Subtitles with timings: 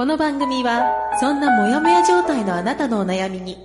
[0.00, 3.58] この番組はそんなモヤモヤ状態のあなたのお悩みに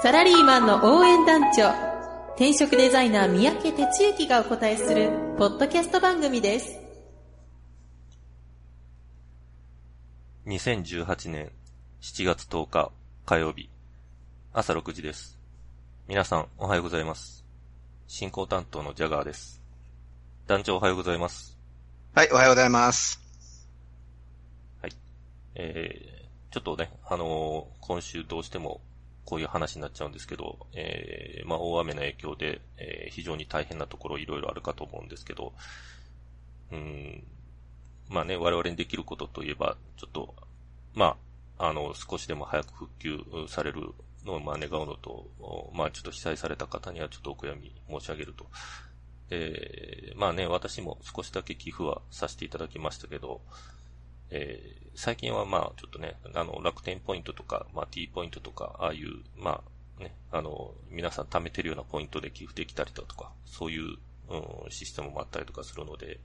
[0.00, 1.70] サラリーマンの応援団長
[2.36, 6.78] 転職デザイナー三宅哲之がお答えするポッドキャスト番組です
[10.46, 11.50] 2018年
[12.00, 12.92] 7月10日
[13.26, 13.68] 火曜日
[14.52, 15.36] 朝6時です。
[16.06, 17.44] 皆さんおはようございます。
[18.06, 19.60] 進行担当のジャガーです。
[20.46, 21.58] 団長おはようございます。
[22.14, 23.27] はい、おはようございます。
[25.58, 28.80] えー、ちょっとね、あのー今週どうしても
[29.24, 35.52] こういう話になっちゃうんですけど、えー、まあ大雨の影響で、えー非常に大変なところいろいろあるかと思うんですけど、
[36.72, 37.24] うん、
[38.08, 40.34] まあね、我々にできることといえば、ちょっと、
[40.94, 41.16] ま
[41.58, 43.92] あ、あの、少しでも早く復旧される
[44.24, 45.26] のを、まあ、願うのと、
[45.74, 48.46] まあ、ちょっと被災された方にはちょっとお悔やみ申し上げると。
[49.28, 53.40] で、まあね、私も少しだけ寄付はさせていただきましたけど、
[54.30, 59.62] えー最近はまあ、ちょっとね、あの、楽天ポイントとか、まあ、T ポイントとか、ああいう、ま
[59.98, 63.96] あ、ね、あの、皆さん貯めてるようなポイントで寄付できたりだとか、そういう、
[64.28, 66.18] うん、システムもあったりとかするので、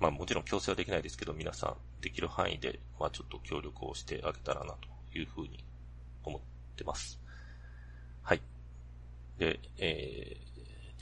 [0.00, 5.62] まあもちろん強制はできないですけど、皆さんできる範囲で、まあちょっと協力をしてあげたらなというふうに
[6.24, 6.40] 思っ
[6.76, 7.20] てます。
[8.22, 8.40] はい。
[9.38, 10.51] で、えー、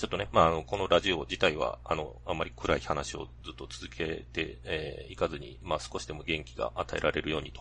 [0.01, 7.61] ちょっとね、まああの、このラジオ自体は、あの、あんまり暗い話をずっと続けて、えーいかずに、まあ少しでも元気が与えられるようにと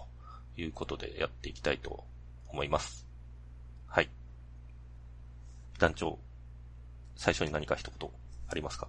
[0.55, 2.05] いうことでやっていきたいと
[2.47, 3.05] 思います。
[3.87, 4.09] はい。
[5.79, 6.17] 団長、
[7.17, 8.09] 最初に何か一言
[8.47, 8.87] ありますか？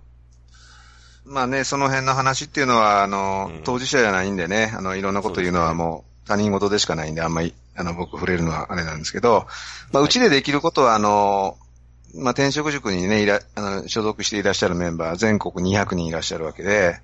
[1.24, 9.48] まあね、その辺の話っていうのは、あの、うん当事者じゃないんでね、あの、いろんなこと言うのはもう他人事でしかないんで、あんまり、あの、僕触れるのはあれなんですけど、
[9.90, 11.58] まあ、うちでできることは、あの、
[12.14, 17.00] まあ、転職塾にね、いら、あの、所属していらっしゃるメンバー、全国200人いらっしゃるわけで、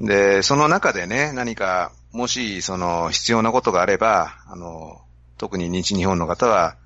[0.00, 0.06] うん。
[0.06, 5.00] で、その中でね、何か、もし、その、必要なことがあれば、あの、
[5.38, 6.76] 特に日日本の方は、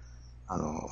[0.47, 0.89] あの、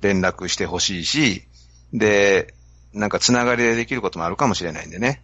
[0.00, 1.44] 連絡してほしいし、
[1.92, 2.54] で、
[2.92, 5.22] なんかつながりでできることもあるかもしれないんでね。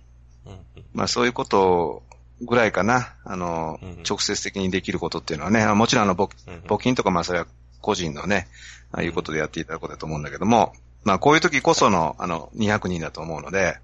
[0.92, 2.02] まあそういうこと
[2.42, 3.14] ぐらいかな。
[3.24, 7.46] あの、うん直接的にできることっていうのはね、あもちろんあの、募金とかまあそれは
[7.82, 8.48] 個人のね、
[8.92, 10.72] ああいうことでやっていただくことだと思うんだけども、
[11.04, 13.76] まあこういう時こその、あの、200人だと思うので、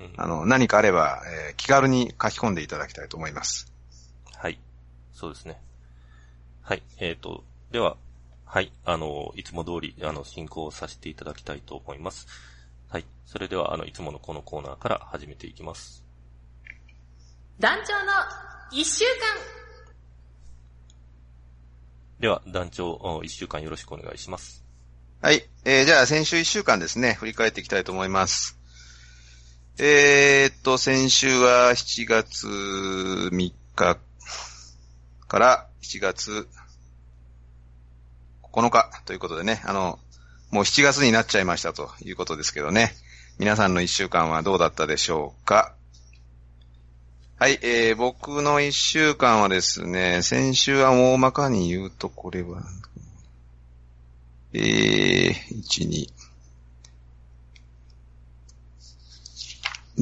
[0.00, 3.72] うんあの、何かあれば、えー気軽に書き込んでいただきたいと思います。
[4.34, 4.58] はい。
[5.12, 5.60] そうですね。
[6.62, 6.82] はい。
[6.98, 7.96] えっ、と、では、
[8.46, 8.72] はい。
[8.84, 12.26] あの、いつも通り、あの、進行させていただきたいと思います。
[12.88, 13.04] はい。
[13.26, 16.02] それでは、あの、いつものこのコーナーから始めていきます。
[17.60, 18.12] 団長の
[18.72, 19.59] 一週間
[22.20, 24.62] では、団長、一週間よろしくお願いします。
[25.22, 25.42] はい。
[25.64, 28.58] えーじゃあ先週1週間ですね、振り返っていきたいと思います。
[29.78, 33.30] えーっと、先週は7月3
[33.74, 33.98] 日
[35.28, 36.46] から7月
[38.52, 39.98] 9日ということでね、あの、
[40.50, 42.92] もう7月になっちゃいましたということですけどね。
[43.38, 45.74] 皆さんの1週間はどうだったでしょうか？
[47.40, 52.62] はい、えー、僕の1週間はですね、先週は大まかに言うと、これは、
[54.52, 56.10] えー、1、2。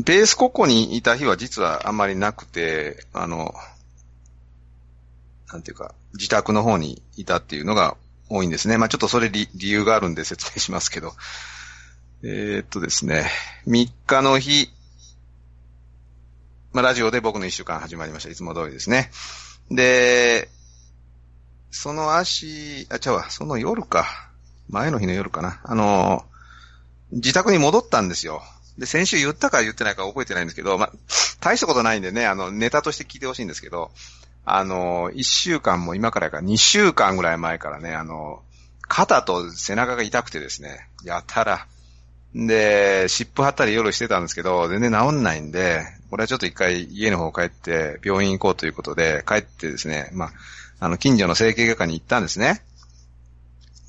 [0.04, 3.54] ベースここにいた日は実はあんまりなくて、あの、
[5.52, 7.96] なんていうか、自宅の方にいたっていうのが
[8.28, 8.78] 多いんですね。
[8.78, 11.12] まあちょっとそれ理理由があるんで説明しますけど。
[12.24, 13.30] えー、っとですね、
[13.68, 14.70] 3日の日、
[16.72, 18.30] まあラジオで僕の1週間始まりました。
[18.30, 19.10] いつも通りですね。
[19.70, 20.48] で、
[21.70, 24.30] その足、あ、ちゃうわ、その夜か。
[24.68, 25.60] 前の日の夜かな。
[25.64, 26.24] あの、
[27.10, 28.42] 自宅に戻ったんですよ。
[28.76, 30.92] で、先週言ったか言ってないか覚えてないんですけど、まあ、
[31.40, 33.90] 大したことないんでね、あの、ネタとして聞いてほしいんですけど、
[34.44, 38.42] あの、一週間も今からから2週間ぐらい前からね、あの、
[38.82, 41.66] 肩と背中が痛くてですね、やたら。
[42.34, 50.30] で、湿布貼ったり夜してたんですけど、全然治んないんで、これはちょっと一回家の方帰って病院行こうということで、帰ってですね、まあ、
[50.80, 52.62] あの、近所の整形外科に行ったんですね。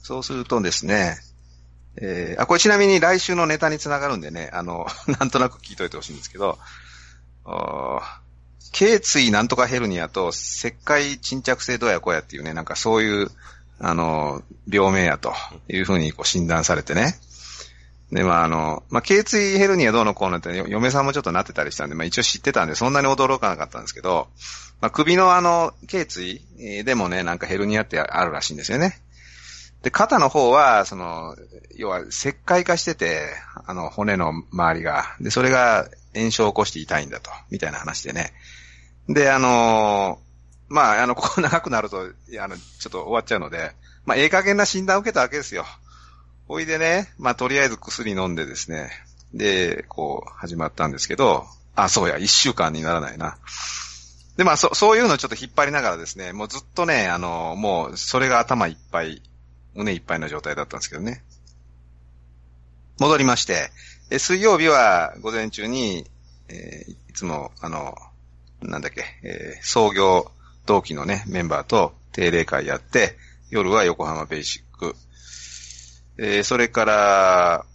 [0.01, 1.17] そうするとですね、
[2.01, 4.87] えー、あ、これちなみに来週のネタにつながるんでね、あの、
[5.19, 6.57] なんとなく聞いといてほしいんですけど、
[7.45, 8.29] あー
[8.71, 13.31] 頸椎なんとかヘルニアと石灰沈着性どうやこうやっていうね、なんかそういう、
[13.79, 15.33] あの、病名やと
[15.69, 17.15] いうふうにこう診断されてね。
[18.11, 24.27] で、まあ、あの、まあ、頸椎ヘルニアどうのこうのって、嫁さんもちょっとなってたりしたんで、まあ、一応知ってたんで、そんなに驚かなかったんですけど、
[24.81, 26.41] まあ、首のあの、頸椎
[26.83, 28.99] でもね、なんかヘルニアってあるらしいんですよね。
[29.83, 31.35] で、肩の方は、その、
[31.75, 33.29] 要は、石灰化してて、
[33.65, 35.15] あの、骨の周りが。
[35.21, 38.33] で、それが炎症を起こして痛いんだと、みたいな話でね。
[39.07, 40.19] で、あの
[40.67, 42.01] まあ、あの、ここ長くなると、
[42.39, 43.71] あの、ちょっと終わっちゃうので、
[44.05, 45.65] まあ、ええ加減な診断を受けたわけですよ。
[46.51, 48.89] おいでね、まあ、とりあえず薬飲んでですね、
[49.35, 53.37] で、こう、始まったんですけど、あ、そうや、一週間にならないな。
[54.35, 59.21] で、まあ、そ、そういうのをちょっと引っ張りながらですね、もうずっとね、あの、もう、それが頭いっぱい、
[59.75, 61.21] 胸いっぱいの状態だったんですけどね。
[62.97, 63.69] 戻りまして、
[64.09, 66.09] え水曜日は午前中に、
[66.47, 67.93] えー、いつも、あの、
[68.63, 70.31] なんだっけ、えー、創業
[70.65, 73.17] 同期のね、メンバーと定例会やって、
[73.51, 74.95] 夜は横浜ベーシック、
[76.21, 77.65] えー、それから、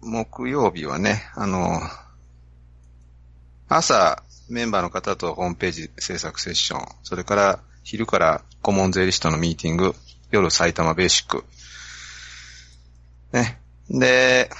[0.00, 1.80] 木曜日はね、あの、
[3.68, 9.94] 朝、メンバーの方とホームページ制作セッション、それから昼から顧問税理士とのミーティング、
[10.32, 11.44] 夜埼玉ベーシック。
[13.32, 13.60] ね。
[13.88, 14.50] で、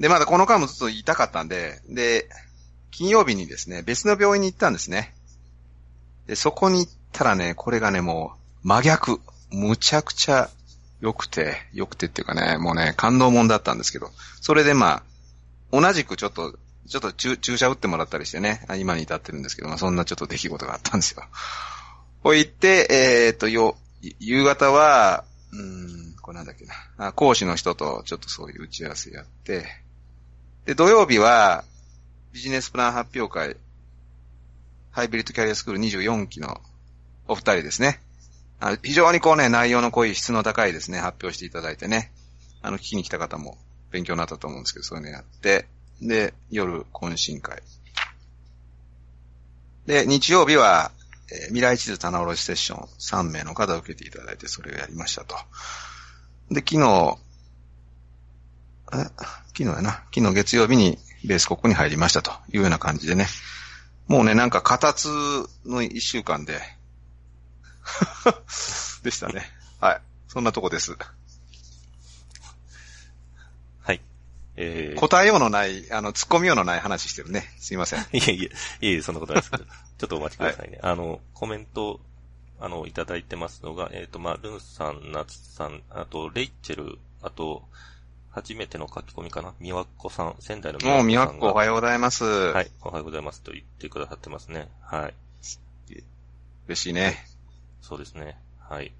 [0.00, 2.28] で、まだこの間もずっと痛かったんで、で、
[2.90, 5.14] 金曜日にですね、別の病院に行ったんですね。
[6.26, 8.32] で、そこに行ったらね、これがね、も
[8.64, 9.20] う真逆。
[9.50, 10.50] むちゃくちゃ
[11.00, 14.10] 良くて、良くてっていうかね、もうね、感動もんだったんですけど、
[14.40, 15.02] それでま
[15.72, 16.58] あ、同じくちょっと、
[16.88, 21.22] ちょっと注射打ってもらったりしてね、今に至ってるんですけど、まあそんなちょっと出来事があったんですよ。
[22.22, 23.76] こう言って、えー、っと、よ、
[24.18, 26.64] 夕方は、うん、これなんだっけ
[26.96, 29.66] な、講師の人とちょっとそういう打ち合わせやって、
[30.64, 31.64] で、土曜日は、
[32.32, 33.56] ビジネスプラン発表会、
[34.90, 36.60] ハイブリッドキャリアスクール24期の
[37.26, 38.00] お二人ですね。
[38.60, 42.12] あ非常にこうね、内容の濃い質の高いですね、発表していただいてね。
[42.60, 43.56] あの、聞きに来た方も
[43.90, 45.66] 勉強になったと思うんですけど、そういうのやって、
[46.00, 47.62] で、夜、懇親会。
[49.86, 50.92] で、日曜日は、
[51.30, 55.36] えー、未来地図棚卸セッション3名の方を受けていただいて、それをやりましたと。
[56.50, 57.18] で、昨日、
[58.92, 59.10] え昨
[59.58, 60.04] 日やな。
[60.14, 63.26] 昨日月曜日にベース国に入りましたというような感じでね。
[64.06, 65.08] もうね、なんか、形つ
[65.66, 66.60] の一週間で、
[69.02, 69.50] でしたね。
[69.80, 70.00] はい。
[70.28, 70.96] そんなとこです。
[73.80, 74.00] はい。
[74.56, 77.52] えー、答えようのない、あの、突っ込みようのない話してるね。
[77.58, 78.00] すいません。
[78.12, 78.50] いえい
[78.80, 79.64] え、いえそんなことないですけど。
[79.98, 80.78] ちょっとお待ちくださいね。
[80.82, 82.00] はい、あの、コメント、
[82.60, 87.68] あの、いただいてますのが、えっ、ー、と、まあ、ルンさん、ナツさん、あと、レイチェル、あと、
[88.30, 90.96] 初めての書き込みかなみわっこさん、仙台のみわっこさん。
[90.98, 92.24] もうみわっこおはようございます。
[92.24, 94.68] はい、おはようございますと言ってくださってますね。
[94.82, 95.14] はい。
[96.66, 97.16] 嬉しいね。
[97.80, 98.38] そうですね。
[98.58, 98.92] はい。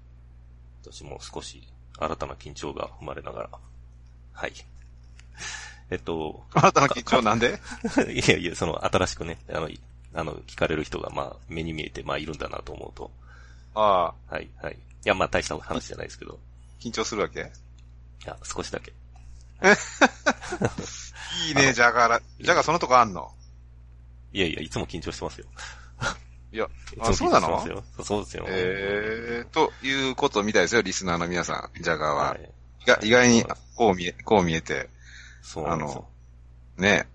[0.83, 1.61] 私も少し
[1.97, 3.49] 新たな緊張が生まれながら。
[4.33, 4.53] はい。
[5.91, 6.43] えっと。
[6.53, 7.59] 新たな緊張なんで？
[8.13, 9.69] いやいや、その新しくね、あの、
[10.13, 13.11] あの、聞かれる人が、まあ、目に見えて、まあ、いるんだなと思うと。
[13.75, 14.33] ああ。
[14.33, 14.73] はい、はい。
[14.75, 16.39] いや、まあ、大した話じゃないですけど。
[16.79, 17.39] 緊張するわけ？
[17.41, 18.93] いや、少しだけ。
[21.47, 23.31] いいね、じゃがじゃがそのとこあんの？
[24.31, 25.47] いやいや、いつも緊張してますよ。
[26.51, 26.67] いや、
[26.99, 27.83] あ、そうなの？
[28.03, 28.45] そうですよ。
[28.47, 32.29] えー、ということみたいですよ、リスナーの皆さん、ジャガーは。
[32.31, 32.35] は
[33.03, 34.89] い、意外に、こう見え、こう見えて。
[35.41, 36.07] そうなんですよ。
[36.77, 37.07] ね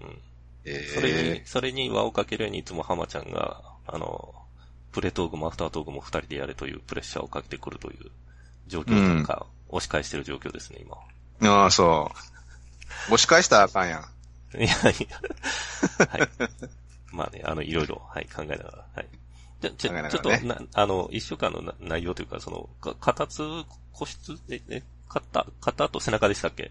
[0.00, 0.18] うん。
[0.64, 4.34] えー、それに、それに輪をかけるようにいつも浜ちゃんが、あの、
[4.92, 8.10] プレトークもアフタートークも二人でやれというプレッシャーをかけてくるという
[8.66, 10.96] 状況なんか、押し返してる状況ですね、今。
[11.50, 13.14] ああ、そう。
[13.14, 14.00] 押し返したらあかんやん。
[14.58, 14.76] いやいや。
[16.08, 16.28] はい。
[17.16, 19.06] まあね、あの、いろいろ、はい、考えながら、はい。
[19.62, 23.42] じゃ、ちょ、ね、ちょっと、な、あの、一週間の内容というか、その、か、肩つ、
[23.92, 26.70] 個室、え、え、肩、肩と背中でしたっけ？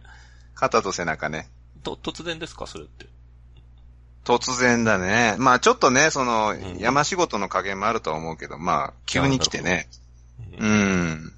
[0.53, 1.49] 肩と背中ね。
[1.83, 3.07] と、突然ですか、それって。
[4.23, 5.35] 突然だね。
[5.37, 9.87] まあちょっとね、その、うん、山仕事の加減もあるとは思うけど、まあ、急に来てね。
[10.57, 11.31] うん。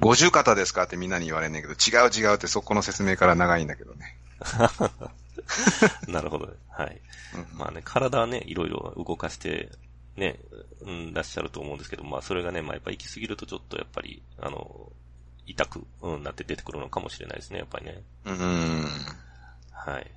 [0.00, 0.84] 五十肩ですか？
[0.84, 4.16] ってみんなに言われんねんけど、違う違うってそこの説明から長いんだけどね。
[6.08, 6.52] なるほど、ね。
[6.68, 7.00] はい。
[7.54, 9.70] まあね、体はね、いろいろ動かして、
[10.16, 10.38] ね、
[10.80, 14.92] うん、らっしゃると思うんですけど、まあそれがね、まあやっぱ行き過ぎるとちょっとやっぱり、あの、
[15.46, 18.02] 痛く、うん、なって出てくるのかもしれないですね、やっぱりね。
[18.24, 18.88] うん。
[19.70, 20.10] はい。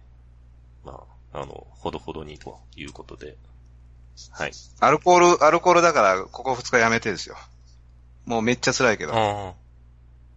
[0.83, 3.37] まあ、あの、ほどほどにということで。
[4.31, 4.51] はい。
[4.79, 7.37] アルコール、アルコールだから、ここ二日やめてですよ。
[8.25, 9.55] もうめっちゃ辛いけど。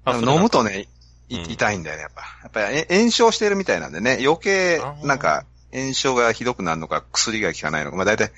[0.06, 0.88] 飲むとね、
[1.34, 2.22] 痛いんだよね、やっぱ。
[2.42, 8.30] やっぱり炎症してるみたいなんでね、余計、なんか、炎症がひどくなるのか、薬が効かないのか、まあ大体、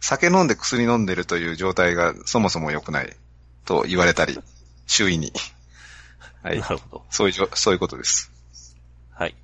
[0.00, 3.16] 酒飲んで薬飲んでるという状態がそもそも良くない
[3.64, 4.38] と言われたり、
[4.86, 5.32] 周囲に。
[6.42, 6.60] はい。
[6.60, 7.04] なるほど。
[7.10, 8.30] そういうそういうことです。
[9.12, 9.36] はい。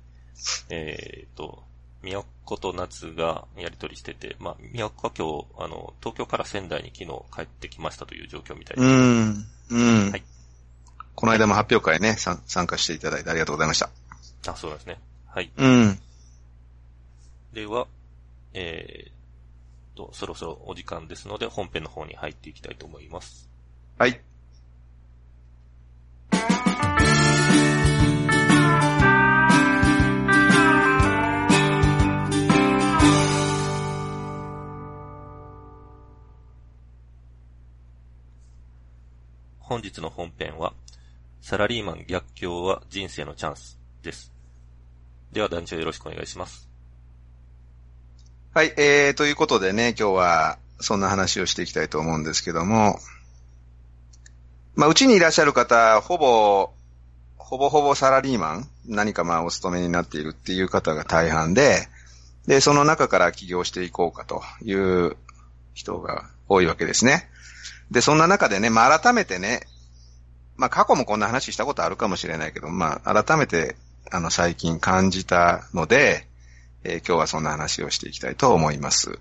[0.69, 1.63] えっ、と、
[2.03, 8.89] 宮古と夏がやりとりしてて、まあ、宮古は今日、あの、東京から仙台に昨日帰ってきましたという状況みたいうです。
[8.89, 9.47] ん。
[9.69, 10.11] うん。
[10.11, 10.23] はい
[11.19, 13.89] この間も発表会ね、参参加していただいてありがとうございました。
[14.47, 15.01] あ、そうなんですね。
[15.27, 15.51] はい。
[15.57, 15.99] うん。
[17.51, 17.87] では、
[18.53, 23.49] えー、と、そろそろお時間ですので、本編の方に入っていきたいと思います。
[23.97, 24.21] はい。
[39.59, 40.71] 本日の本編は、
[41.41, 44.31] サラリーマン逆境は人生のチャンスです。
[45.31, 46.69] では団長よろしくお願いします。
[48.53, 52.99] はい、えー、ということでね、今日はそんな話をしていきたいと思うんですけども、
[54.75, 56.71] まあ、うちにいらっしゃる方、ほぼ、
[57.37, 61.87] ほぼほぼサラリーマン、何かまあお勤めになっているっていう方が大半で、
[62.47, 65.17] で、その中から起業していこうかという
[65.73, 67.29] 人が多いわけですね。
[67.91, 69.61] で、そんな中でね、まあ、改めてね、
[70.59, 73.77] まあ、過去もこんな話したことあるかもしれないけど、まあ、改めて、
[74.11, 76.27] あの、最近感じたので、
[76.83, 79.19] えー今日はそんな話をしていきたいと思います。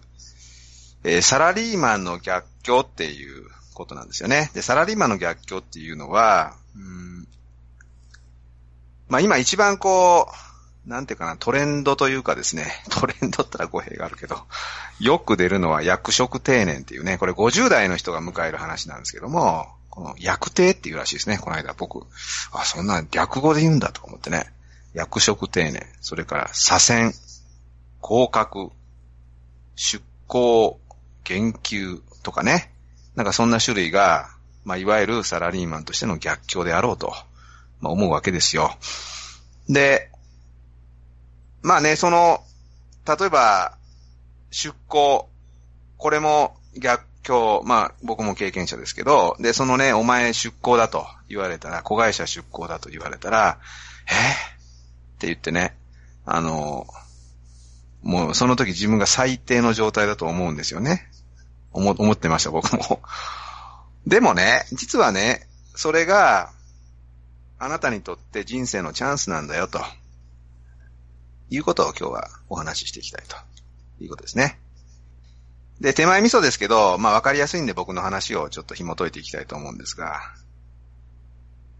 [1.05, 4.51] えーサラリーマンの逆境っていうことなんですよね。
[4.53, 7.29] で、サラリーマンの逆境っていうのは、うん
[9.09, 10.29] まあ今一番こ
[10.87, 14.45] う、なんていうかな、トレンドというかですね、 トレンドったら語弊があるけど、
[14.99, 22.07] よく出るのは役職定年っていうね、これ50代の人が迎える話なんですけども、この役定っていうらしいですね、この間僕。
[22.53, 24.47] あ、そんな略語で言うんだと思ってね。
[24.95, 27.13] 役職定年、それから左遷、
[28.01, 28.71] 降格、
[29.75, 30.79] 出向、
[31.25, 32.73] 減給とかね。
[33.17, 34.29] なんかそんな種類が、
[34.65, 37.13] まあ、いわゆるサラリーマンとしての逆境であろうと、
[37.81, 38.77] まあ、思うわけですよ。
[39.69, 40.13] で、
[41.61, 42.45] まあね、その、
[43.05, 43.77] 例えば、
[44.53, 45.29] 出向、
[45.97, 53.59] これも逆境、まあ僕も経験者ですけど、で、そのね、お前出向だと言われたら、子会社出向だと言われたら、
[54.07, 55.77] えって言ってね、
[56.25, 56.87] あの、
[58.03, 61.11] もうその時自分が最低の状態だと思うんですよね。
[61.73, 63.03] 思、思ってました、僕も。
[64.07, 66.51] でもね、実はね、それが、
[67.59, 69.85] あなたにとって人生のチャンスなんだよ、と。
[71.51, 73.37] いうことを今日はお話ししていきたいと
[74.03, 74.59] いうことですね。
[75.81, 80.21] で、手前味噌ですけど、まあわかりやすいんで僕の話をちょっと紐解いていきたいと思うんですが、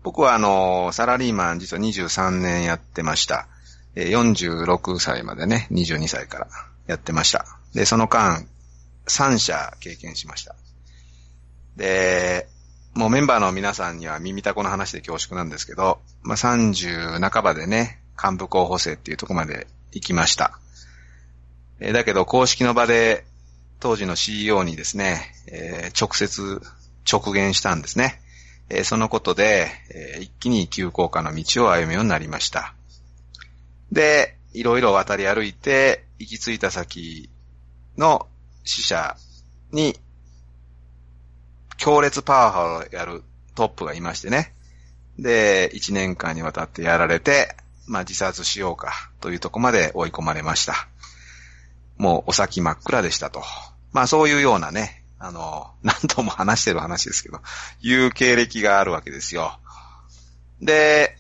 [0.03, 3.49] 僕はあの、サラリーマン実は23年やってました。
[3.97, 6.49] 46歳までね、22歳から
[6.87, 7.45] やってました。
[7.75, 8.47] で、その間、
[9.07, 10.55] 3社経験しました。
[11.77, 12.49] で、
[12.95, 20.59] もうメンバーの皆さんには耳たこの話で恐縮なんですけど、まあ、30半ばでね、幹部候補生っていうとこまで行きました。
[21.81, 23.25] だけど、公式の場で、
[23.81, 26.61] 当時の CEO にですね、えー直接
[27.11, 28.21] 直言したんですね。
[28.71, 32.75] えーそのことで、えー一気に急降下の道を歩むようになりました。
[33.93, 37.31] で、いろいろ渡り歩いて、行き着いた先
[37.97, 38.27] の
[38.65, 39.17] 死者
[39.73, 39.99] に、
[41.77, 43.23] 強烈パワハラをやる
[43.55, 44.53] トップがいましてね。
[45.19, 47.57] で、一年間にわたってやられて、
[47.87, 50.89] まあ自殺しようかというとこまで追い込まれました。
[51.97, 53.43] もうお先真っ暗でしたと。
[53.93, 57.41] まあそういうようなね、あの、何度も話してる話ですけど、
[57.81, 59.59] いう経歴があるわけですよ。
[60.61, 61.17] で、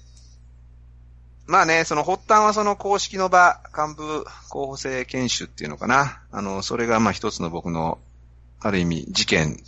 [1.46, 6.22] まあね、その発端はその公式の場、幹部候補生研修っていうのかな。
[6.30, 7.98] あの、それがまあ一つの僕の、
[8.60, 9.58] ある意味事件、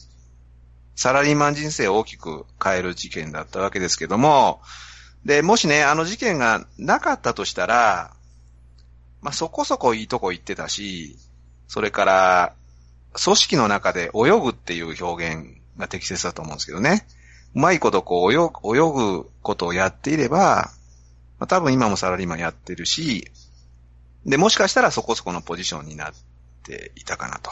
[0.94, 4.60] サラリーマン人生を大きく変える事件だったわけですけども、
[5.24, 8.12] で、もしね、あの事件がなかったとしたら、
[9.22, 11.16] まあそこそこいいとこ行ってたし、
[11.66, 12.52] それから、
[13.12, 17.06] 組織の中で泳ぐっていう表現が適切だと思うんですけどね。
[17.54, 20.70] うまいことこう泳ぐ、泳ぐことをやっていれば、
[21.38, 23.30] まあ、多分今もサラリーマンやってるし、
[24.24, 26.12] で、もしかしたらそこそこのポジションになっ
[26.62, 27.50] ていたかなと。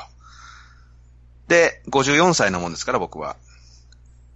[1.48, 3.36] で、54歳のもんですから僕は。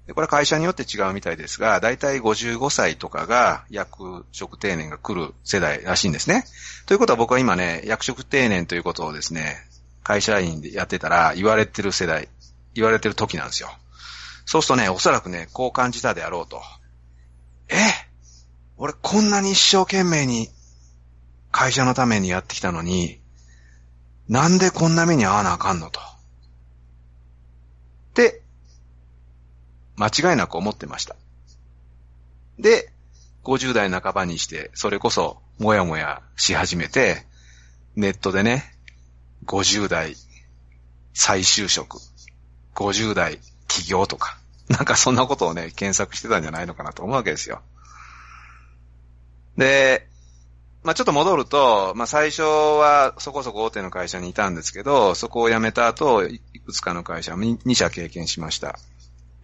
[0.06, 6.44] で、これは会社によって違うみたいですが、だいたい55歳とかが役職定年が来る世代らしいんですね。
[6.86, 9.58] ということは僕は今ね、役職定年ということをですね、
[10.02, 12.28] 会社員でやってたら言われてる世代、
[12.74, 13.70] 言われてる時なんですよ。
[14.44, 16.60] そうするとね、おそらくね、こう感じたであろうと。
[17.68, 17.76] え
[18.76, 20.48] 俺こんなに一生懸命に
[21.50, 23.20] 会社のためにやってきたのに、
[24.28, 26.00] なんでこんな目に遭わなあかんのと。
[28.14, 28.42] で、
[29.96, 31.16] 間違いなく思ってました。
[32.58, 32.92] で、
[33.44, 37.26] 50代半ばにして、それこそ、もやもやし始めて、
[37.94, 38.74] ネットでね、
[39.46, 40.16] 50代
[41.14, 41.98] 再就職、
[42.74, 47.62] 50代起業とか、なんかそんなことをね、検索してたんじゃないのかなと思うわけですよ。
[49.56, 50.08] で、
[50.82, 58.78] まあ、ちょっと戻ると、まあ、最初はそこそこ大手の会社にいたんですけど、そこを辞めた後、いくつかの会社2社経験しました。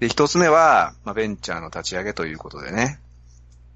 [0.00, 2.98] で、一つ目は、まあ、ベンチャーの立ち上げということでね、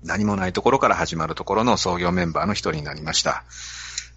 [0.02, 3.44] 何もないところから始まるところの創業メンバーの一人になりました。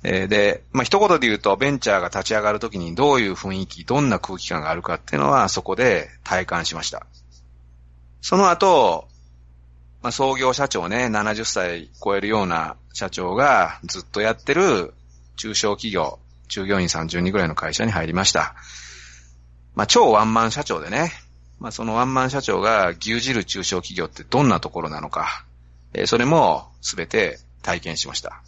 [0.08, 7.08] え、で、まあ、一言で言うと、ベンチャーが立ち上がるときにどういう雰囲気、どんな空気感があるかっていうのは、そこで体感しました。
[8.22, 9.08] その後、
[10.04, 14.94] まあ、創業社長ね、70歳超えるような社長がずっとやってる
[15.38, 16.20] 中小企業、
[16.50, 18.54] 従業員30人ぐらいの会社に入りました。
[19.74, 21.12] まあ、超ワンマン社長でね、
[21.60, 25.46] まあ、そのワンマン社長が牛耳る中小企業ってどんなところなのか、
[25.94, 28.44] えー、それもすべて体験しました。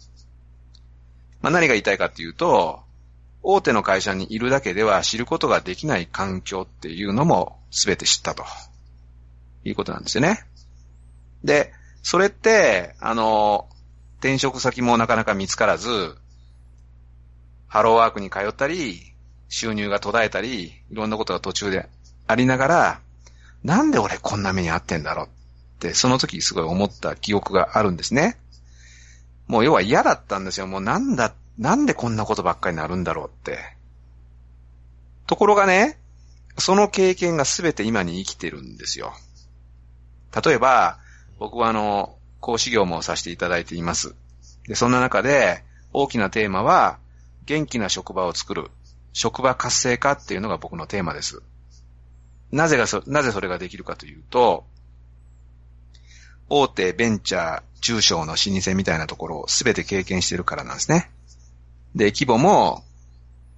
[1.40, 2.80] まあ、何が言いたいかっていうと、
[3.42, 8.44] 大手の会社にいるだけでは知ることができない環境っていうのもすべて知ったと。
[9.64, 10.44] いうことなんですよね。
[11.44, 13.68] で、それって、あの、
[14.18, 16.16] 転職先もなかなか見つからず、
[17.68, 19.12] ハローワークに通ったり、
[19.48, 21.88] 収入が途絶えたり、いろんなことが途中で
[22.26, 23.00] ありながら、
[23.62, 25.28] なんで俺こんな目に遭ってんだろうっ
[25.80, 28.36] て、その時すごい思った記憶があるんですね。
[29.48, 30.66] もう要は嫌だったんですよ。
[30.66, 33.58] もうなんだ、なんでこんなことばっかりになるんだろうって。
[35.26, 35.98] ところがね、
[36.58, 39.14] その経験が全て今に生きてるんですよ。
[40.44, 40.98] 例えば、
[41.38, 44.14] 僕はあの、講師業もさせていただいています。
[44.66, 46.98] で、そんな中で、大きなテーマは、
[47.46, 48.70] 元気な職場を作る、
[49.12, 51.42] 職場活性化っていうのが僕のテーマです。
[52.52, 54.64] なぜがそ、なぜそれができるかというと、
[56.50, 61.10] 大手ベンチャー、中小の老舗みたいなところをすべて経験してるからなんですね。
[61.94, 62.84] で、規模も、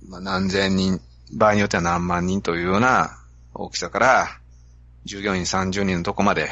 [0.08, 1.00] まあ、何千人、
[1.32, 3.18] 場合によっては何万人というような
[3.54, 4.28] 大きさから、
[5.04, 6.50] 従業員30人のとこまで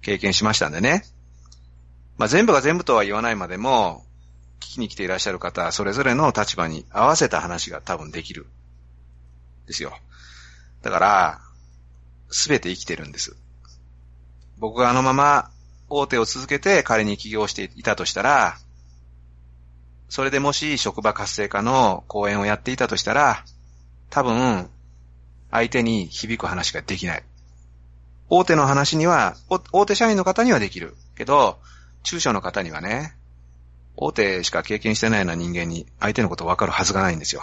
[0.00, 1.04] 経験しましたんでね。
[2.18, 4.04] まあ、全部が全部とは言わないまでも、
[4.60, 8.46] 聞きに来ていらっしゃる方、それぞれの立場に合わせた話が多分できる。
[9.66, 9.96] ですよ。
[10.82, 11.40] だから、
[12.30, 13.36] すべて生きてるんです。
[14.58, 15.50] 僕があのまま
[15.94, 18.56] 大手を続けて仮に起業していたとしたら、
[20.08, 23.44] それでもし職場活性化の講演をやっていたとしたら、
[24.08, 24.70] 多分、
[25.50, 27.24] 相手に響く話ができない。
[28.30, 29.36] 大手の話には、
[29.72, 30.96] 大手社員の方にはできる。
[31.14, 31.58] けど、
[32.02, 33.14] 中小の方にはね、
[33.94, 37.42] 大手しか経験してないような人間に相手のこと分かるはずがないんですよ。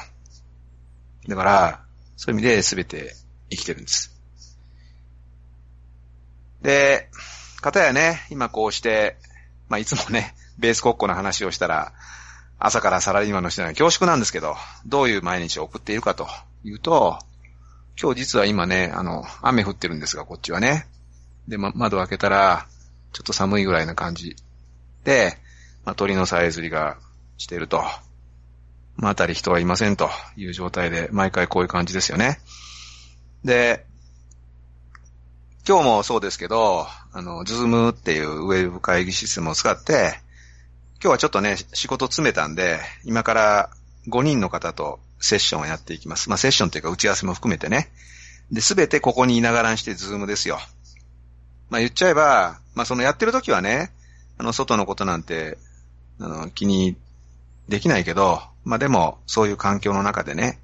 [1.28, 1.84] だから、
[2.18, 3.16] そういう意味で全て
[3.52, 4.20] 生きてるんです。
[6.64, 7.10] で、
[7.62, 9.18] 方やね、今こうして、
[9.68, 11.94] まあ、いつもね、 ベース国庫の話をしたら、
[12.58, 16.28] 朝からサラリーマンの人には恐縮なんですけど、どういう毎日を送っているかと
[16.64, 17.20] いうと、
[18.02, 20.88] 今日実は今ね、あの、雨降ってるんですが、こっちはね。
[21.48, 22.66] で、ま、窓開けたら、
[23.14, 24.36] ちょっと寒いぐらいな感じ。
[25.04, 25.38] で、
[25.86, 26.98] まあ、鳥のさえずりが
[27.38, 27.84] してると。
[28.96, 32.40] まあ、あたり人はいませんという状態で、毎回こういう感じですよね。
[33.44, 33.86] で、
[35.70, 40.20] 今日もそうですけど、あの、 Zoom っていうウェブ会議システムを使って、
[40.94, 43.70] 今日はちょっとね、仕事詰めたんで、今から
[44.08, 46.28] 5人の方とセッションをやっていきます。
[46.28, 47.92] まあ、セッションっていうか打ち合わせも含めてね。
[48.52, 50.58] で、すべてここにいながらにして Zoom ですよ。
[51.70, 53.92] まあ、言っちゃえば、まあ、そのやってる時はね、
[54.40, 55.60] あの、外のことなんて、
[56.20, 56.98] あの、気に
[57.68, 60.58] できないけど、まあ、でも、そういう環境の中でね、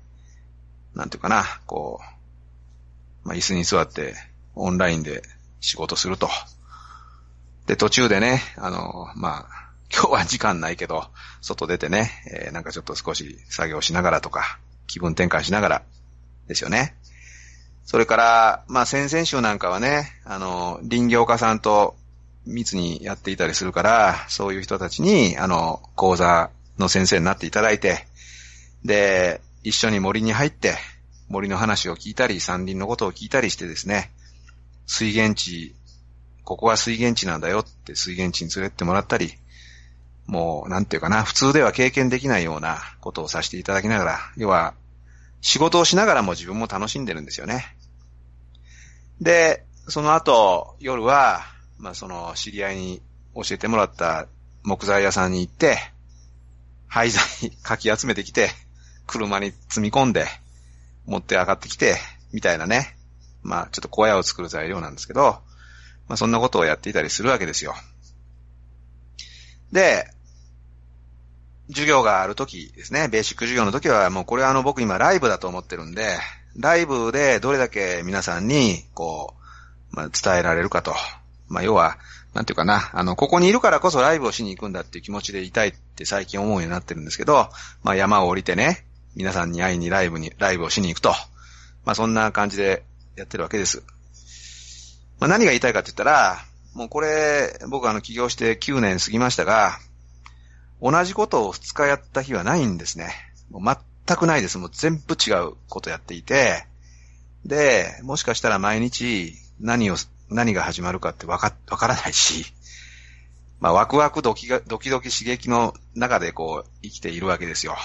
[0.95, 2.01] なんていうかな、こ
[3.23, 4.15] う、まあ、椅子に座って
[4.55, 5.23] オンラインで
[5.59, 6.29] 仕事すると。
[7.67, 11.05] で、途中でね、あの、まあ、今日は時間ないけど、
[11.41, 15.83] 外出てね、えー、なんかちょっと少し作業しながらとか、気分転換しながら、
[16.47, 16.95] ですよね。
[17.85, 21.95] それから、まあ、先々週なんかはね、あの、林業家さんと
[22.45, 28.07] 密にやっていたりするから、そういう人たちに、あの、講座の先生になっていただいて、
[28.83, 30.75] で、一緒に森に入って、
[31.29, 34.11] 森の話を聞いたり、山林のことを聞いたりしてですね、
[34.87, 35.75] 水源地、
[36.43, 39.33] ここは水源地なんだよって水源地に連れてってもらったり、
[40.27, 44.73] もう、なんていうかな、普通では経験できないようなことをさせていただきながら、要は、
[45.41, 47.75] 仕事をしながらも自分も楽しんでるんですよね。
[49.21, 51.41] で、その後、夜は、
[51.77, 53.01] まあ、その、知り合いに
[53.35, 54.27] 教えてもらった
[54.63, 55.77] 木材屋さんに行って、
[56.87, 57.23] 廃材
[57.61, 58.49] かき集めてきて、
[59.05, 60.25] 車に積み込んで、
[61.05, 61.97] 持って上がってきて、
[62.33, 62.94] みたいなね。
[63.45, 65.37] まあ、ちょっと小屋を作る材料なんですけど、
[66.07, 67.75] まあ、そんなことをやっていたりするわけですよ。
[69.71, 70.07] で、
[71.69, 76.17] 授業がある時ですね、ベーシック授業の時はもうこれはあの僕今ライブだと思ってるんで、
[76.57, 79.35] ライブでどれだけ皆さんにこ
[79.93, 80.95] う、まあ、伝えられるかと。
[81.47, 81.97] まあ、要は、
[82.33, 87.49] なんていうかな、あの、ここにいるからこそライブをしに行くんだっていう気持ちでいたいって最近思うようになってるんですけど、
[87.83, 91.09] まあ、山を降りてね、皆さんに会いにライブに、ライブをしに行くと。
[91.85, 92.83] まあ、そんな感じで
[93.15, 93.83] やってるわけです。
[95.19, 96.37] まあ、何が言いたいかって言ったら、
[96.73, 99.79] もうこれ、僕あの起業して9年過ぎましたが、
[100.81, 103.11] 同じことを2日やった日はないんですね。
[103.49, 104.57] もう全くないです。
[104.57, 106.65] もう全部違うことやっていて、
[107.45, 109.95] で、もしかしたら毎日何を、
[110.29, 112.53] 何が始まるかってわか、わからないし、
[113.59, 117.77] まあワクワクドキが、ドキドキ刺激の中でこう生きているわけですよ。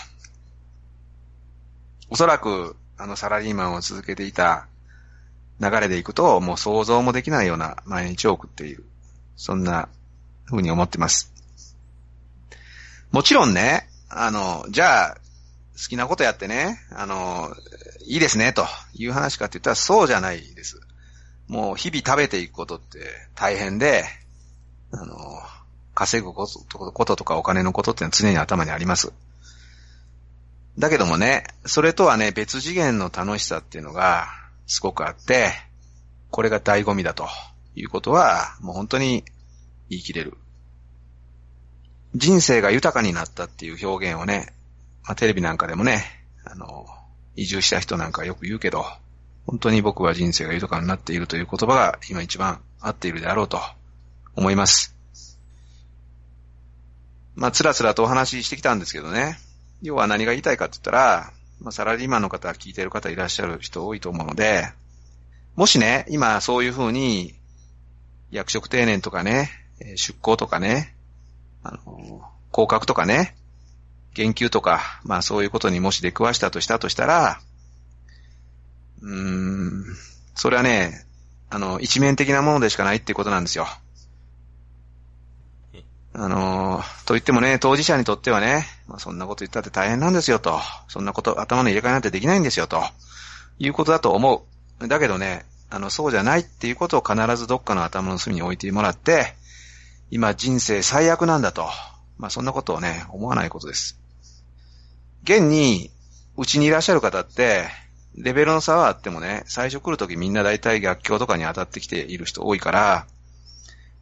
[2.09, 4.67] おそらく、あのサラリーマンを続けていた
[5.61, 8.85] 流れでいくと、もう想像もできないような毎日を送っている。
[9.37, 9.89] そんな
[10.47, 11.33] 風に思ってます。
[13.11, 15.15] もちろんね、あの、じゃあ、
[15.77, 17.55] 好きなことやってね、あの、
[18.07, 20.81] いいですね、という話かって言ったらそうじゃないです。
[21.47, 22.99] もう日々食べていくことって
[23.35, 24.05] 大変で、
[24.93, 25.17] あの、
[25.95, 29.13] 稼ぐこととかお金のことってのは常に頭にあります。
[30.79, 34.29] だけどもね、それとはね、別次元の楽しさっていうのが
[34.71, 35.51] すごくあって、
[36.31, 37.27] これが醍醐味だと
[37.75, 39.25] いうことは、もう本当に
[39.89, 40.35] 言い切れる。
[42.15, 44.55] 人生が豊かになったっていう表現をね、
[45.03, 46.05] まあ、テレビなんかでもね、
[46.45, 46.87] あの、
[47.35, 48.85] 移住した人なんかよく言うけど、
[49.45, 53.59] 本当に僕は人生が豊かになっているという言葉が今一番合っているであろうと
[54.37, 54.95] 思います。
[57.35, 59.37] まあ、つらつらとお話ししてきたんですけどね。
[59.83, 64.73] 要は何が言いたいかって言ったら、まあ、サラリーマンの方、聞いてる方いらっしゃる人多いと思うので、
[65.57, 67.35] もしね、今そういうふうに、
[68.31, 69.51] 役職定年とかね、
[69.97, 70.95] 出向とかね、
[71.63, 73.37] あの、降格とかね、
[74.15, 77.41] 研究とか、まあそういうことにもし出くわしたとしたとしたら、
[79.03, 79.85] うーん、
[80.35, 81.05] それはね、
[81.51, 83.67] あの、一面的なものでしかないっていうことなんですよ。
[86.13, 90.59] あの、と言ってもね、当事者にとってはね、まあ、そんなこと言ったって大変なんですよと。
[90.89, 92.83] そんなこと、頭の入れ替えなんてできないんですよと。
[93.61, 94.45] いうことだと思
[94.81, 94.89] う。
[94.89, 99.37] だけどね、あの、そうじゃないっていうことを必ずどっかの頭の隅に置いてもらって、
[100.11, 101.69] 今人生最悪なんだと。
[102.19, 103.97] まあそんなことをね、思わないことです。
[105.23, 105.93] 現に、
[106.37, 107.69] うちにいらっしゃる方って、
[108.17, 113.07] レベルの差はあってもね、最初来るときみんな大体逆境とかに当たってきている人多いから、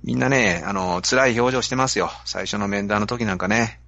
[0.03, 2.11] みんなね、あの、辛い表情してますよ。
[2.25, 3.81] 最初の面談の時なんかね。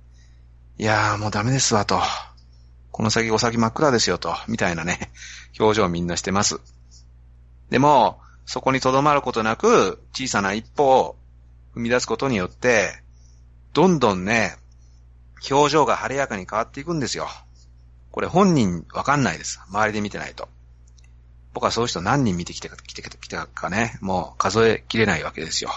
[0.80, 2.00] いやーもうダメですわと。
[2.90, 4.34] この先お先真っ暗ですよと。
[4.48, 5.10] みたいなね、
[5.58, 6.58] 表情をみんなしてます。
[7.68, 11.16] でも、そこに留まることなく、小さな一歩を
[11.76, 13.02] 踏み出すことによって、
[13.74, 14.56] どんどんね、
[15.50, 17.28] 表情が晴れやかに変わっていくんですよ。
[18.10, 19.60] これ本人わかんないです。
[19.68, 20.48] 周りで見てないと。
[21.52, 25.72] 僕はそういう人何人見てきてか、来てきたかね、もう数えきれないわけですよ。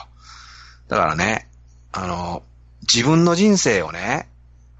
[0.87, 1.49] だからね、
[1.91, 2.43] あの、
[2.83, 4.29] 自分の人生をね、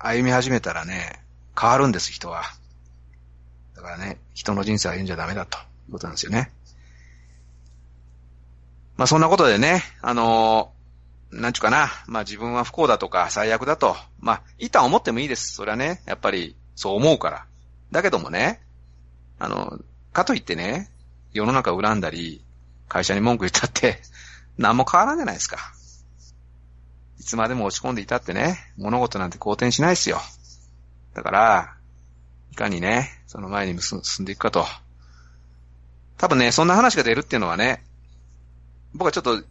[0.06, 1.22] 歩み始めたらね、
[1.60, 2.44] 変わるんです、人は。
[3.76, 6.52] だからね、人の人生を歩んじゃダメだということなんですよね。
[8.98, 10.72] まあそんなことでね、あの
[11.32, 15.54] なんちゅうかな、まあ自分は不幸だとか最悪だと、まあ、一旦思ってもいいです。
[15.54, 17.46] それはね、やっぱりそう思うから。
[17.92, 18.62] だけどもね、
[19.39, 19.80] あの、
[20.12, 20.89] かといってね、
[21.32, 22.44] 世の中恨んだり、
[22.89, 24.02] 会社に文句言ったって、
[24.58, 25.74] 何も変わらんじゃないですか。
[27.19, 30.19] いつまでも落ち込んでいたってね、物事なんて好転しないですよ。
[31.13, 31.76] だから、
[32.52, 34.65] いかにね、その前に進んでいくかと。
[36.17, 37.84] 多分ね、そんな話が出るっていうのはね、
[38.93, 39.43] 僕はちょっと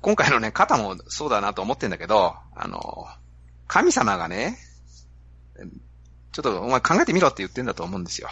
[0.00, 3.06] 今回のね、肩もそうだなと思ってんだけど、あの、
[3.66, 4.56] 神様がね、
[6.32, 8.28] ちょっとお前考えてみろって言ってんだと思うんですよ。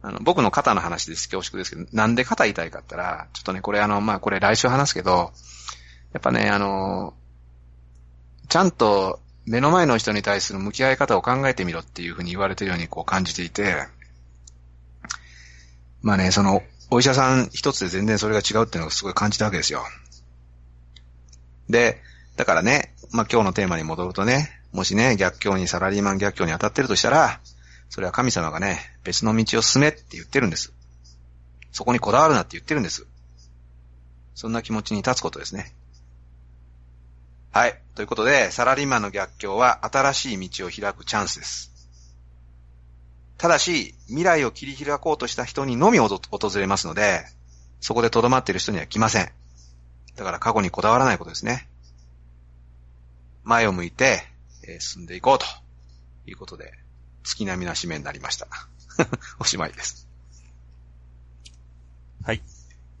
[0.00, 1.28] あの、僕の肩の話です。
[1.28, 5.32] 恐縮ですけど、なんで肩痛いかったら、ちょっとね、これあの、まあ、これ来週話すけど、
[6.12, 7.14] やっぱね、あの、
[8.48, 13.86] ちゃんと目の前の人に対する向き合い方を考えてみろっていうふうに言われてるようにこう感じていて、
[16.02, 19.82] まあね、その、お医者さん一つで全然それが違うっていうのをすごい感じたわけですよ。
[21.68, 22.00] で、
[22.36, 27.40] だからね、まあ、今日のテーマに戻るとね、もしね、逆境にサラリーマン逆境に当たってるとしたら、
[27.90, 30.72] それは神様がね、別の道を進めって言ってるんです。
[31.72, 33.06] そこにこだわるなって言ってるんです。
[34.34, 35.74] そんな気持ちに立つことですね。
[37.50, 37.80] はい。
[37.94, 41.72] ということで、サラリーマンの逆境は新しい道を開くチャンスです。
[43.38, 46.18] ただし、未来を切り開こうとした人にのみ訪
[46.56, 47.24] れますので、
[47.80, 49.30] そこで留まっている人には来ません。
[50.16, 51.68] だから過去にこだわらないことですね。
[53.44, 54.22] 前を向いて、
[54.64, 55.46] え進んでいこうと
[56.26, 56.74] いうことで、
[57.22, 58.48] 月並みな締めになりました。
[59.38, 60.08] おしまいです。
[62.24, 62.42] はい。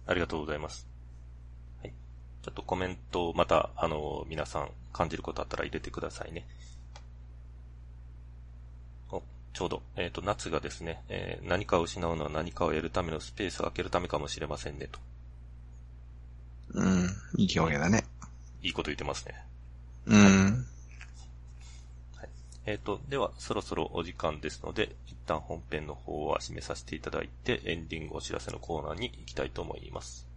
[0.06, 0.87] ありがとうございます。
[2.42, 2.44] はい。
[2.44, 6.46] ちょっとコメントをまた、あの、皆さん感じることあったら入れてくださいね。
[9.10, 9.22] お、
[9.52, 14.98] ちょうど、えっ、と、夏がですね、えー何かを失うのは何かを得るためのスペースを空けるためかもしれませんね、と。
[16.74, 18.04] うん、いい表現だね。
[18.62, 19.34] いいこと言ってますね。
[20.06, 20.66] うん。
[22.66, 30.27] えっ、と、では、そろそろお時間ですので、一旦本編の方は締めさせていただいて、エンディングお知らせのコーナーに行きたいと思います。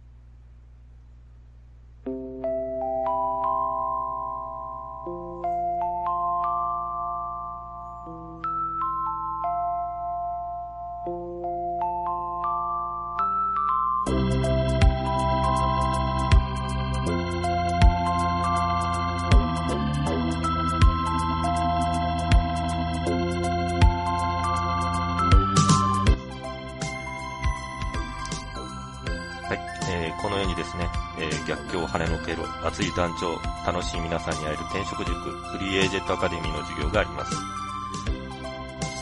[33.12, 37.34] 熱い団長、楽しい皆さんに会える転職塾フリーエージェントアカデミーの授業があります。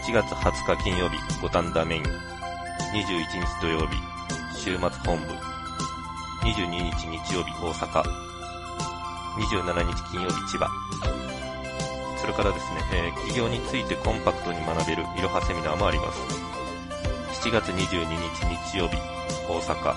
[0.08, 2.02] 7月20日金曜日、五反田メイン。
[2.02, 3.96] 21日土曜日、
[4.56, 5.26] 週末本部。
[6.42, 8.02] 22日日曜日、大阪。
[9.38, 10.68] 27日金曜日、千葉。
[12.18, 16.20] それからですね、えー企業についてコンパクトに学べるいろはセミナーもあります。
[17.48, 18.96] 7月22日日曜日、
[19.48, 19.94] 大阪。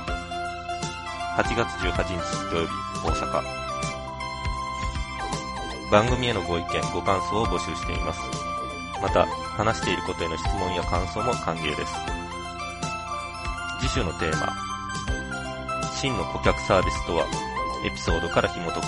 [1.36, 2.74] 8月18日土曜日、
[3.04, 3.63] 大阪。
[5.94, 8.20] 番組へのご意見、ご感想を募集しています。
[9.00, 11.94] また、話していることへの質問や感想も歓迎です。
[13.80, 14.52] 次週のテーマ、
[15.92, 17.28] 真の顧客サービスとは、
[17.86, 18.86] エピソードから紐解く、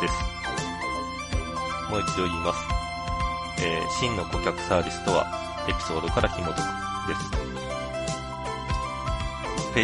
[0.00, 0.14] です。
[1.88, 2.64] もう一度言います。
[3.62, 5.24] えー真の顧客サービスとは、
[5.68, 6.58] エピソードから紐解く、
[7.06, 7.14] で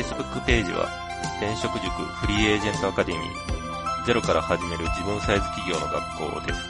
[0.01, 0.11] す。
[0.11, 0.89] Facebook ページは、
[1.39, 3.54] 転職塾フリーエージェントアカデミー、
[4.07, 6.61] ゼロから始める自分サイズ企業の学校です。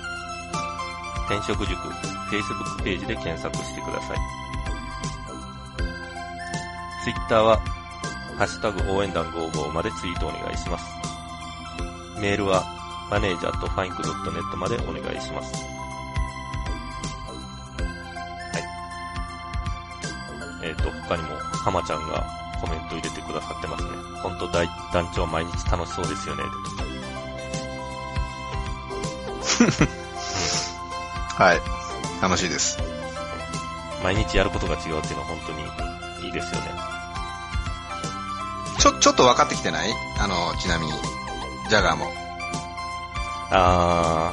[1.26, 1.80] 転職塾
[2.30, 4.18] Facebook ページで検索してください。
[7.02, 7.58] Twitter は、
[8.38, 10.86] ハッシュタグ応援団55までツイートお願いします。
[12.20, 12.62] メールは、
[13.10, 15.54] マネージャーとファインク .net までお願いします。
[18.52, 18.60] は
[20.62, 20.68] い。
[20.68, 22.24] えっ、と、他にも、浜ちゃんが
[22.60, 23.90] コメント入れてくださってますね。
[24.22, 24.68] ほんと団
[25.12, 26.44] 長毎日楽しそうですよね。
[31.36, 32.22] はい。
[32.22, 32.78] 楽しいです。
[34.02, 35.52] 毎日やることが違うっていうのは本当
[36.22, 36.70] にいいですよね。
[38.78, 39.88] ちょ、ちょっと分かってきてない？
[40.20, 40.92] あの、ちなみに、
[41.70, 42.06] ジャガーも。
[43.50, 44.32] あ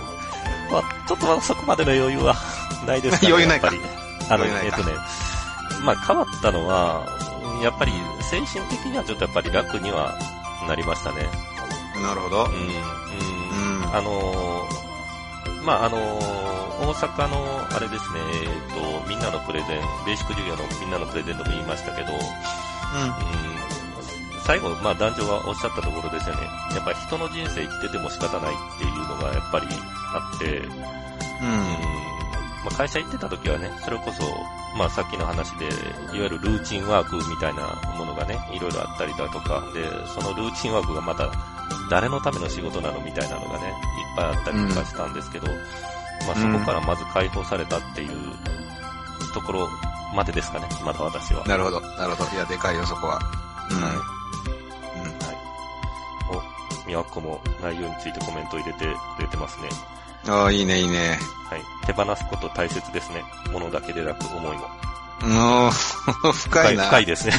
[0.70, 2.36] ー、まあちょっとまだそこまでの余裕は
[2.86, 3.30] ないですかね。
[3.32, 3.92] 余裕ないかやっぱり。
[4.30, 4.98] あの、余裕ないかえっとね、
[5.84, 7.06] まあ変わったのは、
[7.64, 7.94] やっぱり
[8.30, 10.14] 精神的にはちょっとやっぱり楽には
[10.68, 11.30] なりましたね。
[12.02, 12.52] なるほどうん、。
[12.52, 13.84] うん。
[13.84, 13.96] うん。
[13.96, 14.51] あのー
[15.64, 16.42] まあ、あのー
[16.82, 17.38] 大阪の、
[17.70, 22.20] あれですね、えっ、と、みんなのプレゼン、ベーシック授業のみんなのプレゼンでも言いましたけど、うん、
[24.44, 26.42] 最後、まあ、男女がおっしゃったところですよね。
[26.74, 30.72] やっぱり人の人生生きてても仕方ないっていうのがやっぱりあって、うん、うん。
[32.66, 34.24] まあ、会社行ってた時はね、それこそ、
[34.76, 41.30] まあ、さっきの話で、いわゆるルーチンワークみたいなものがね、いろいろあったりだとか、で、そのルーチンワークがまた、
[41.90, 43.74] 誰のための仕事なのみたいなのがね、いっ
[44.16, 45.48] ぱいあったりとかしたんですけど、
[46.28, 48.10] まあ、そこからまず解放されたっていう
[49.34, 49.68] ところ
[50.16, 51.44] までですかね、まだ私は。
[51.46, 51.82] なるほど。
[51.82, 52.32] なるほど。
[52.32, 53.20] いや、でかいよ、そこは。
[53.70, 53.82] うん。
[53.82, 53.94] はい
[56.30, 58.86] お、みわっこも内容についてコメント入れて
[59.18, 59.70] くれてますね。
[60.26, 60.34] うん。
[60.34, 61.18] ああ、いいね、いいね。
[61.50, 61.62] はい。
[61.86, 63.24] 手放すこと大切ですね。
[63.52, 64.68] 物だけでなく思いも。
[65.28, 65.72] もう、
[66.34, 66.86] 深いな。
[66.86, 67.34] 深いですね。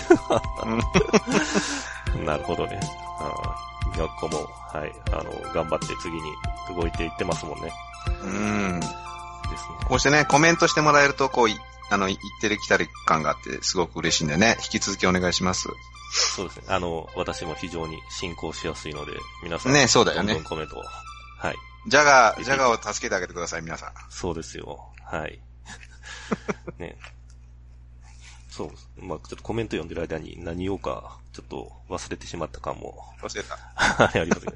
[0.65, 0.83] うん
[2.27, 2.79] なるほどね。
[3.19, 4.39] あーみわっこも、
[4.73, 4.93] はい。
[5.13, 6.23] あの、頑張って次に
[6.75, 7.73] 動いていってますもんね。
[8.23, 8.81] うん。
[8.81, 9.77] ですね。
[9.87, 11.57] こうしてね、コメントしてもらえると、こう、い
[11.91, 15.69] あの、言ってる来たり感があって、すごく嬉しいんでね、引き続きお願いします。
[16.13, 16.65] そうですね。
[16.69, 19.73] あの、私も非常に進行しやすいので、皆さん。
[19.73, 20.83] ねそうだよねどんどんコメントを。
[20.83, 21.57] はい。
[21.89, 23.93] ジャガー、ジャガーを助けてあげてください、皆さん。
[24.09, 24.93] そうですよ。
[25.05, 25.41] はい。
[26.79, 26.97] ね。
[28.53, 28.71] そう。
[29.03, 33.03] まあちょっとコメント読んでる間に何言おうか、ちょっと忘れてしまった感も。
[33.23, 33.59] 忘れた。
[33.75, 34.53] ありますね。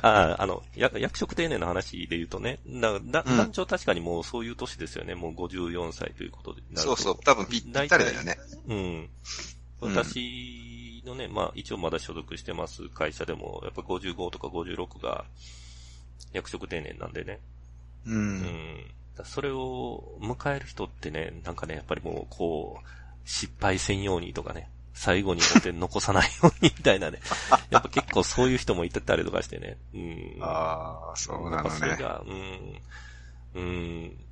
[0.00, 2.98] ああの、役職定年の話で言うとね、だだう
[3.34, 5.14] ん団長確かにもうそういう年ですよね。
[5.14, 6.62] もう54歳ということで。
[6.76, 7.18] そうそう。
[7.22, 8.38] 多分ぴったりだよね。
[8.66, 8.76] うん。
[8.76, 9.08] うん
[9.80, 15.26] 私のね、まあ一応まだ所属してます会社でも、やっぱ55とか56が
[16.32, 17.40] 役職定年なんでね。
[18.06, 18.10] う。
[18.10, 18.94] うんん。
[19.14, 27.18] だそれを迎える人ってね、なんかね、やっぱりもうこう、失敗せんようにとかね、最後にお手残さないようにみたいなね。
[27.70, 29.76] やっぱ結構そういう人もいてたりとかしてね。
[29.92, 30.36] うん。
[30.40, 31.70] ああ、そうなのね。
[31.70, 32.80] それが、うん。
[33.54, 34.24] うん。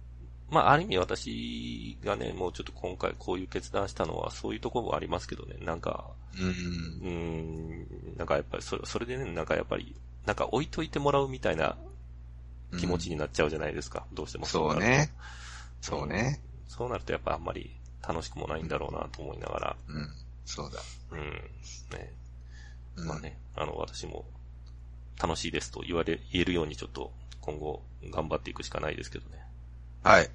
[0.50, 6.46] まあ、ある意味私がね、もうちょっと今回こういう決断したのはそういうところもありますけどね、なんか、うん。
[6.46, 11.76] うん、なんかやっぱりそれ、それでね、なんかやっぱり、なんか置いといてもらうみたいな
[12.78, 15.10] 気持ちになっちゃうじゃないですか、どうしてもそうね。
[15.80, 16.40] そうね。
[16.68, 17.74] そうなるとやっぱあんまり
[18.06, 20.10] 楽しくもないんだろうなと思いながら、うん。
[20.44, 20.80] そうだ。
[21.12, 22.12] うん、ね、
[22.96, 24.24] うんまあね、あの、私も
[25.20, 29.38] 楽しいですと言われ、言えるようにちょっと今後頑張っていくしかないですけどね。
[30.02, 30.30] はい。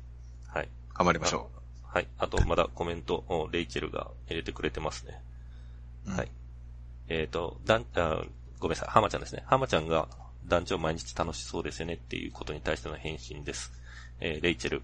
[0.47, 0.69] はい。
[0.93, 1.49] 頑張りましょ
[1.83, 2.07] はい。
[2.17, 5.21] あと、まだコメントをレイチェルが入れてくれてますね。
[6.05, 6.11] う。
[6.11, 6.31] はい。
[7.09, 8.23] えっ、と、だん、あ
[8.59, 9.43] ごめんなさい、浜ちゃんですね。
[9.45, 10.07] 浜ちゃんが
[10.45, 13.71] 団長毎日楽しそうですよねっていうことに対しての返信です。
[14.19, 14.81] えーレイチェル、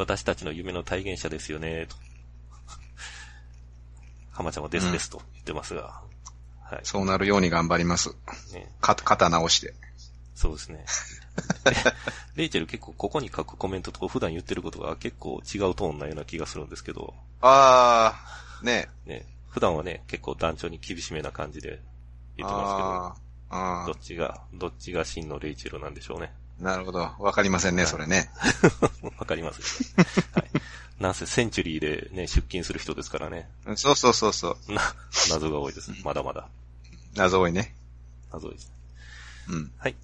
[0.00, 1.94] 私たちの夢の体現者ですよね、と。
[4.32, 6.00] 浜ちゃんはですですと言ってますが、
[6.62, 6.80] はい。
[6.84, 8.16] そうなるように頑張ります。
[8.54, 9.74] ね、か、肩直して。
[10.34, 10.86] そうですね。
[12.34, 18.14] レイチェル結構ここに書くコメントと普段言ってることが結構違うトーンなような気がするんですけど、あ
[18.62, 18.88] あ、ね。
[19.04, 21.82] ね、普段はね、結構団長に厳しめな感じで
[22.38, 23.16] 言ってますけど、あ
[23.50, 26.32] あ、あどっちが、どっちが真のレイチェルなんでしょうね。
[26.60, 27.10] あ、なるほど。
[27.18, 28.30] わかりませんね、それね。
[29.18, 29.94] わかります、
[30.32, 30.50] はい。
[31.00, 33.48] なんせセンチュリーでね、出勤する人ですからね。
[33.76, 34.72] そうそうそうそう。
[34.72, 34.94] な、
[35.30, 35.90] 謎が多いです。
[36.04, 36.48] まだまだ。
[37.14, 37.74] 謎多いね。
[38.32, 38.72] 謎多いです。
[39.48, 39.72] うん。
[39.78, 39.96] はい。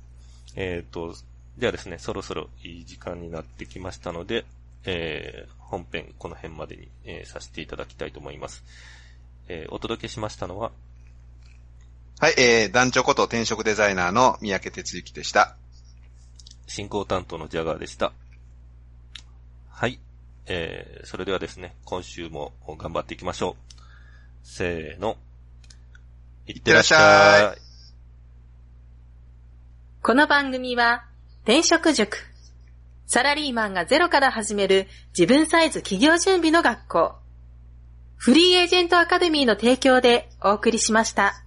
[0.54, 1.14] えっ、と、
[1.58, 4.44] ではですね、そろそろいい時間になってきましたので、
[4.84, 8.64] えー、本編この辺までに、えーさせていただきたいと思います。
[9.48, 10.70] えーお届けしましたのは、
[12.18, 15.56] はい、えー、団長こと転職デザイナーの三宅哲之でした。
[16.66, 18.12] 進行担当のジャガーでした。
[19.70, 20.00] はい。
[20.46, 23.76] えー、それではですね、今週も頑張っていきましょう。
[24.42, 25.16] せーの。
[26.46, 27.60] いってらっしゃい。
[30.02, 31.04] この番組は、
[31.42, 32.18] 転職塾。
[33.06, 37.14] サラリーマンがゼロから始める自分サイズ企業準備の学校。
[38.16, 41.45] フリーエージェントアカデミーの提供でお送りしました。